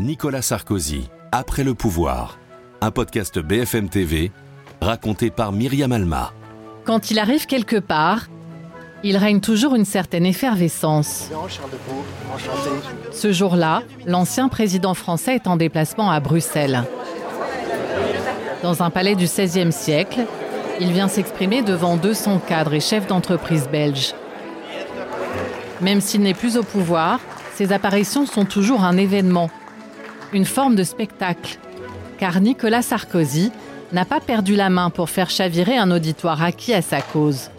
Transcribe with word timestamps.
Nicolas 0.00 0.40
Sarkozy, 0.40 1.10
Après 1.30 1.62
le 1.62 1.74
pouvoir, 1.74 2.38
un 2.80 2.90
podcast 2.90 3.38
BFM 3.38 3.90
TV 3.90 4.32
raconté 4.80 5.28
par 5.28 5.52
Myriam 5.52 5.92
Alma. 5.92 6.32
Quand 6.86 7.10
il 7.10 7.18
arrive 7.18 7.44
quelque 7.44 7.76
part, 7.76 8.28
il 9.04 9.18
règne 9.18 9.40
toujours 9.40 9.74
une 9.74 9.84
certaine 9.84 10.24
effervescence. 10.24 11.28
Ce 13.12 13.30
jour-là, 13.30 13.82
l'ancien 14.06 14.48
président 14.48 14.94
français 14.94 15.34
est 15.34 15.46
en 15.46 15.58
déplacement 15.58 16.10
à 16.10 16.18
Bruxelles. 16.18 16.84
Dans 18.62 18.82
un 18.82 18.88
palais 18.88 19.16
du 19.16 19.26
XVIe 19.26 19.70
siècle, 19.70 20.24
il 20.80 20.92
vient 20.92 21.08
s'exprimer 21.08 21.60
devant 21.60 21.98
200 21.98 22.40
cadres 22.48 22.72
et 22.72 22.80
chefs 22.80 23.06
d'entreprise 23.06 23.68
belges. 23.70 24.14
Même 25.82 26.00
s'il 26.00 26.22
n'est 26.22 26.32
plus 26.32 26.56
au 26.56 26.62
pouvoir, 26.62 27.20
ses 27.54 27.74
apparitions 27.74 28.24
sont 28.24 28.46
toujours 28.46 28.84
un 28.84 28.96
événement, 28.96 29.50
une 30.32 30.44
forme 30.44 30.76
de 30.76 30.84
spectacle, 30.84 31.58
car 32.18 32.40
Nicolas 32.40 32.82
Sarkozy 32.82 33.50
n'a 33.92 34.04
pas 34.04 34.20
perdu 34.20 34.54
la 34.54 34.70
main 34.70 34.90
pour 34.90 35.10
faire 35.10 35.30
chavirer 35.30 35.76
un 35.76 35.90
auditoire 35.90 36.42
acquis 36.42 36.72
à 36.72 36.82
sa 36.82 37.02
cause. 37.02 37.50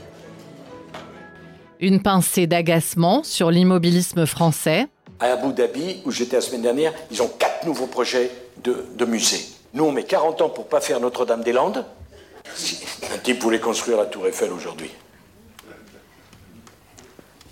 Une 1.79 2.01
pincée 2.01 2.47
d'agacement 2.47 3.23
sur 3.23 3.51
l'immobilisme 3.51 4.25
français. 4.25 4.87
À 5.19 5.33
Abu 5.33 5.53
Dhabi, 5.53 6.01
où 6.05 6.11
j'étais 6.11 6.37
la 6.37 6.41
semaine 6.41 6.61
dernière, 6.61 6.93
ils 7.11 7.21
ont 7.21 7.27
quatre 7.27 7.65
nouveaux 7.65 7.87
projets 7.87 8.31
de, 8.63 8.85
de 8.95 9.05
musées. 9.05 9.45
Nous, 9.73 9.83
on 9.83 9.91
met 9.91 10.03
40 10.03 10.41
ans 10.41 10.49
pour 10.49 10.67
pas 10.67 10.81
faire 10.81 10.99
Notre-Dame-des-Landes. 10.99 11.85
Un 13.13 13.17
type 13.17 13.41
voulait 13.41 13.59
construire 13.59 13.97
la 13.97 14.05
Tour 14.05 14.27
Eiffel 14.27 14.51
aujourd'hui. 14.51 14.89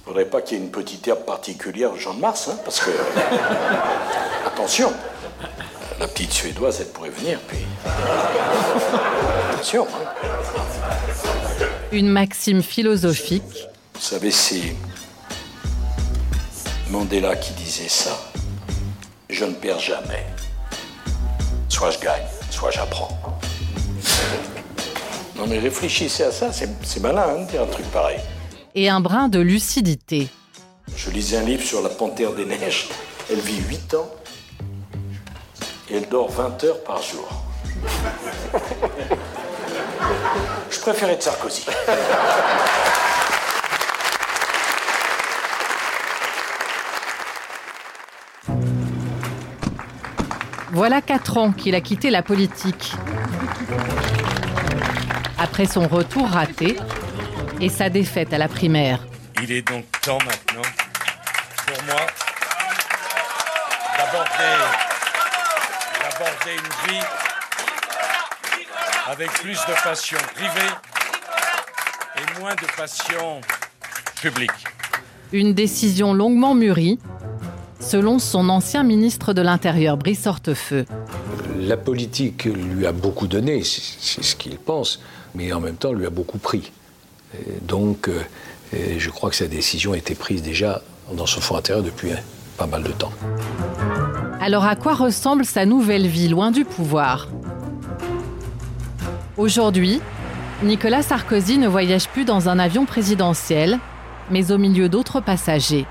Il 0.10 0.14
faudrait 0.14 0.26
pas 0.26 0.42
qu'il 0.42 0.58
y 0.58 0.60
ait 0.60 0.64
une 0.64 0.72
petite 0.72 1.08
herbe 1.08 1.20
particulière 1.24 1.92
au 1.94 1.96
Champ 1.96 2.16
de 2.16 2.20
Mars, 2.20 2.48
hein, 2.48 2.58
parce 2.66 2.80
que. 2.80 2.90
Attention, 4.44 4.92
la 6.00 6.08
petite 6.08 6.34
Suédoise, 6.34 6.78
elle 6.82 6.88
pourrait 6.88 7.12
venir, 7.12 7.40
puis. 7.48 7.60
Attention. 9.54 9.86
hein. 9.86 10.10
Une 11.92 12.08
maxime 12.10 12.64
philosophique. 12.64 13.68
Vous 13.94 14.02
savez, 14.02 14.32
c'est 14.32 14.76
Mandela 16.90 17.36
qui 17.36 17.54
disait 17.54 17.88
ça. 17.88 18.18
Je 19.30 19.46
ne 19.46 19.54
perds 19.54 19.78
jamais. 19.80 20.26
Soit 21.70 21.92
je 21.92 22.00
gagne, 22.00 22.26
soit 22.50 22.72
j'apprends. 22.72 23.16
Non 25.36 25.46
mais 25.46 25.60
réfléchissez 25.60 26.24
à 26.24 26.32
ça, 26.32 26.52
c'est 26.52 26.68
c'est 26.84 27.00
malin 27.00 27.26
hein, 27.30 27.42
de 27.46 27.52
dire 27.52 27.62
un 27.62 27.68
truc 27.68 27.86
pareil. 27.92 28.20
Et 28.80 28.88
un 28.88 29.02
brin 29.02 29.28
de 29.28 29.40
lucidité. 29.40 30.30
Je 30.96 31.12
lisais 31.12 31.36
un 31.36 31.44
livre 31.44 31.64
sur 31.64 31.82
la 31.82 31.90
panthère 31.90 32.32
des 32.32 32.46
neiges. 32.46 32.88
Elle 33.30 33.42
vit 33.42 33.62
8 33.68 33.94
ans 33.96 34.10
et 35.90 35.98
elle 35.98 36.08
dort 36.08 36.32
20 36.32 36.64
heures 36.64 36.82
par 36.86 37.02
jour. 37.04 37.28
Je 40.72 40.80
préfère 40.80 41.10
être 41.10 41.24
Sarkozy. 41.24 41.66
Voilà 50.72 51.02
quatre 51.02 51.38
ans 51.38 51.52
qu'il 51.52 51.76
a 51.76 51.82
quitté 51.82 52.10
la 52.10 52.24
politique. 52.24 52.94
Après 55.38 55.66
son 55.66 55.86
retour 55.86 56.30
raté 56.30 56.78
et 57.62 57.70
sa 57.70 57.90
défaite 57.90 58.34
à 58.34 58.38
la 58.38 58.48
primaire. 58.48 59.06
Il 59.42 59.52
est 59.52 59.68
donc 59.68 59.86
temps 60.02 60.18
maintenant 60.20 60.70
pour 61.66 61.84
moi 61.86 62.02
d'aborder 63.98 64.56
d'aborder 66.02 66.54
une 66.54 66.92
vie 66.92 67.06
avec 69.08 69.32
plus 69.34 69.60
de 69.68 69.84
passion 69.84 70.18
privée 70.36 70.74
et 72.18 72.40
moins 72.40 72.56
de 72.56 72.68
passion 72.78 73.42
publique. 74.22 74.52
Une 75.32 75.54
décision 75.54 76.14
longuement 76.14 76.56
mûrie, 76.56 77.00
selon 77.80 78.20
son 78.20 78.50
ancien 78.50 78.84
ministre 78.84 79.34
de 79.34 79.42
l'Intérieur, 79.42 79.98
Brice 79.98 80.28
Hortefeux. 80.28 80.86
La 81.60 81.78
politique 81.78 82.46
lui 82.46 82.86
a 82.86 82.92
beaucoup 82.92 83.28
donné, 83.28 83.64
c'est 83.64 83.82
c'est 84.00 84.24
ce 84.24 84.36
qu'il 84.36 84.58
pense, 84.58 85.02
mais 85.36 85.52
en 85.54 85.60
même 85.60 85.76
temps 85.76 85.94
lui 85.94 86.06
a 86.06 86.10
beaucoup 86.10 86.40
pris. 86.40 86.72
Donc, 87.62 88.10
euh, 88.10 88.24
je 88.98 89.10
crois 89.10 89.30
que 89.30 89.36
sa 89.36 89.48
décision 89.48 89.94
a 89.94 89.98
été 89.98 90.16
prise 90.16 90.42
déjà 90.42 90.82
dans 91.14 91.26
son 91.26 91.42
fond 91.42 91.58
intérieur 91.58 91.84
depuis 91.84 92.12
pas 92.58 92.68
mal 92.68 92.84
de 92.84 92.92
temps. 92.92 93.12
Alors 94.42 94.66
à 94.66 94.76
quoi 94.76 94.94
ressemble 94.94 95.46
sa 95.46 95.66
nouvelle 95.66 96.08
vie 96.08 96.28
loin 96.28 96.52
du 96.52 96.66
pouvoir? 96.66 97.28
Aujourd'hui, 99.38 100.02
Nicolas 100.64 101.02
Sarkozy 101.02 101.58
ne 101.58 101.68
voyage 101.68 102.10
plus 102.10 102.26
dans 102.26 102.50
un 102.50 102.60
avion 102.60 102.86
présidentiel, 102.86 103.80
mais 104.30 104.52
au 104.52 104.58
milieu 104.58 104.90
d'autres 104.90 105.22
passagers. 105.22 105.86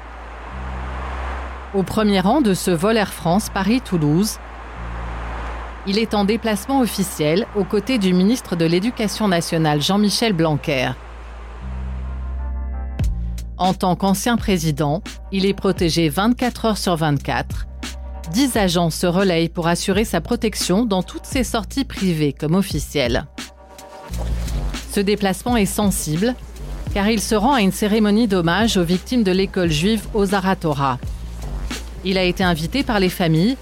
Au 1.74 1.82
premier 1.82 2.20
rang 2.20 2.40
de 2.40 2.54
ce 2.54 2.70
vol 2.70 2.96
Air 2.96 3.12
France 3.12 3.48
Paris-Toulouse, 3.48 4.38
il 5.86 5.98
est 5.98 6.14
en 6.14 6.24
déplacement 6.24 6.80
officiel 6.80 7.46
aux 7.56 7.64
côtés 7.64 7.98
du 7.98 8.12
ministre 8.12 8.56
de 8.56 8.66
l'Éducation 8.66 9.28
nationale 9.28 9.80
Jean-Michel 9.80 10.34
Blanquer. 10.34 10.90
En 13.58 13.74
tant 13.74 13.96
qu'ancien 13.96 14.36
président, 14.36 15.02
il 15.32 15.44
est 15.44 15.54
protégé 15.54 16.08
24 16.08 16.64
heures 16.64 16.78
sur 16.78 16.94
24. 16.94 17.66
10 18.32 18.56
agents 18.56 18.90
se 18.90 19.06
relayent 19.06 19.48
pour 19.48 19.66
assurer 19.66 20.04
sa 20.04 20.20
protection 20.20 20.84
dans 20.84 21.02
toutes 21.02 21.26
ses 21.26 21.42
sorties 21.42 21.84
privées 21.84 22.32
comme 22.32 22.54
officielles. 22.54 23.26
Ce 24.92 25.00
déplacement 25.00 25.56
est 25.56 25.66
sensible 25.66 26.34
car 26.94 27.10
il 27.10 27.20
se 27.20 27.34
rend 27.34 27.54
à 27.54 27.60
une 27.60 27.72
cérémonie 27.72 28.28
d'hommage 28.28 28.76
aux 28.76 28.84
victimes 28.84 29.24
de 29.24 29.32
l'école 29.32 29.70
juive 29.70 30.06
Ozara 30.14 30.56
Torah. 30.56 30.98
Il 32.04 32.16
a 32.16 32.22
été 32.22 32.44
invité 32.44 32.84
par 32.84 33.00
les 33.00 33.08
familles 33.08 33.56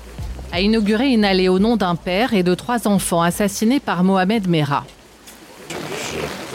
à 0.53 0.61
inaugurer 0.61 1.09
une 1.09 1.25
allée 1.25 1.49
au 1.49 1.59
nom 1.59 1.77
d'un 1.77 1.97
père 1.97 2.35
et 2.35 2.43
de 2.43 2.55
trois 2.55 2.87
enfants 2.87 3.23
assassinés 3.23 3.81
par 3.81 4.05
Mohamed 4.05 4.47
Merah. 4.47 4.85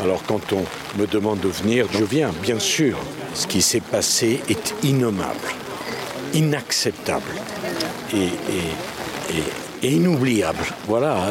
Alors 0.04 0.24
quand 0.24 0.54
on 0.54 0.64
me 1.00 1.06
demande 1.08 1.40
de 1.40 1.48
venir, 1.50 1.86
je 1.92 2.04
viens, 2.04 2.32
bien 2.42 2.60
sûr. 2.60 2.98
Ce 3.34 3.48
qui 3.48 3.62
s'est 3.62 3.80
passé 3.82 4.42
est 4.50 4.74
innommable, 4.84 5.48
inacceptable 6.34 7.32
et, 8.14 8.18
et- 8.18 9.36
et- 9.38 9.88
et 9.88 9.92
inoubliable. 9.96 10.60
Voilà, 10.88 11.30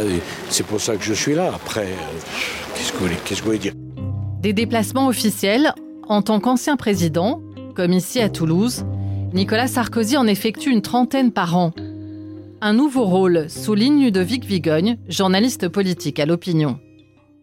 c'est 0.48 0.64
pour 0.66 0.80
ça 0.80 0.96
que 0.96 1.04
je 1.04 1.12
suis 1.14 1.34
là. 1.34 1.52
Après, 1.54 1.84
euh, 1.86 2.74
qu'est-ce 2.74 2.92
que 2.92 2.98
vous 2.98 3.04
voulez- 3.04 3.16
qu'est-ce 3.24 3.40
que 3.40 3.44
vous 3.44 3.50
voulez 3.50 3.58
dire? 3.58 3.72
Des 4.40 4.52
déplacements 4.52 5.06
officiels, 5.08 5.74
en 6.08 6.22
tant 6.22 6.40
qu'ancien 6.40 6.76
président, 6.76 7.40
comme 7.76 7.92
ici 7.92 8.20
à 8.20 8.28
Toulouse, 8.28 8.84
Nicolas 9.34 9.68
Sarkozy 9.68 10.16
en 10.16 10.26
effectue 10.26 10.70
une 10.70 10.82
trentaine 10.82 11.30
par 11.30 11.56
an. 11.56 11.72
Un 12.62 12.72
nouveau 12.72 13.04
rôle, 13.04 13.48
souligne 13.48 14.02
Ludovic 14.02 14.44
Vigogne, 14.44 14.96
journaliste 15.08 15.68
politique 15.68 16.18
à 16.18 16.26
l'opinion. 16.26 16.78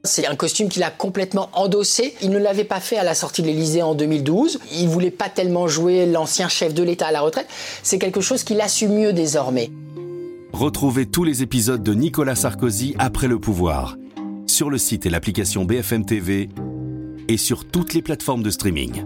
C'est 0.08 0.26
un 0.26 0.36
costume 0.36 0.70
qu'il 0.70 0.84
a 0.84 0.90
complètement 0.90 1.50
endossé. 1.54 2.16
Il 2.22 2.32
ne 2.32 2.40
l'avait 2.40 2.64
pas 2.64 2.80
fait 2.80 2.98
à 2.98 3.04
la 3.04 3.14
sortie 3.14 3.42
de 3.42 3.48
l'Élysée 3.48 3.82
en 3.82 3.94
2012. 3.94 4.60
Il 4.74 4.88
voulait 4.88 5.12
pas 5.12 5.30
tellement 5.30 5.68
jouer 5.68 6.06
l'ancien 6.06 6.50
chef 6.50 6.74
de 6.74 6.84
l'État 6.84 7.08
à 7.08 7.12
la 7.12 7.22
retraite. 7.22 7.48
C'est 7.84 8.00
quelque 8.00 8.22
chose 8.22 8.44
qu'il 8.44 8.60
assume 8.62 8.94
mieux 8.94 9.14
désormais. 9.14 9.70
Retrouvez 10.54 11.06
tous 11.06 11.24
les 11.24 11.44
épisodes 11.44 11.84
de 11.84 11.94
Nicolas 11.94 12.36
Sarkozy 12.36 12.96
après 12.98 13.28
le 13.28 13.40
pouvoir 13.40 13.96
sur 14.48 14.70
le 14.70 14.78
site 14.78 15.06
et 15.06 15.10
l'application 15.10 15.66
BFM 15.66 16.06
TV 16.06 16.50
et 17.28 17.38
sur 17.38 17.66
toutes 17.66 17.94
les 17.94 18.02
plateformes 18.02 18.44
de 18.44 18.50
streaming. 18.50 19.04